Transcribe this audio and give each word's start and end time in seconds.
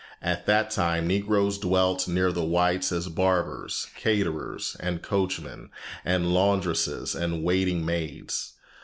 At 0.23 0.47
that 0.47 0.71
time 0.71 1.05
Negroes 1.05 1.59
dwelt 1.59 2.07
near 2.07 2.31
the 2.31 2.43
whites 2.43 2.91
as 2.91 3.07
barbers, 3.07 3.85
caterers, 3.95 4.75
and 4.79 5.03
coachmen, 5.03 5.69
as 6.03 6.19
laundresses 6.23 7.13
and 7.13 7.43
waiting 7.43 7.85
maids. 7.85 8.53